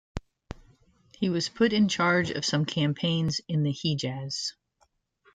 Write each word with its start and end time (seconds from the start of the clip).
He 1.13 1.29
was 1.29 1.47
put 1.47 1.73
in 1.73 1.87
charge 1.87 2.31
of 2.31 2.43
some 2.43 2.65
campaigns 2.65 3.39
in 3.47 3.61
the 3.61 3.71
Hejaz. 3.71 4.53